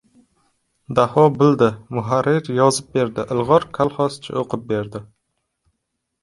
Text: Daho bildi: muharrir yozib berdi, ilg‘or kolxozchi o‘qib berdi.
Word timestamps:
Daho 0.99 1.25
bildi: 1.35 1.67
muharrir 1.97 2.49
yozib 2.61 2.87
berdi, 2.97 3.27
ilg‘or 3.37 3.67
kolxozchi 3.81 4.35
o‘qib 4.43 4.67
berdi. 4.75 5.05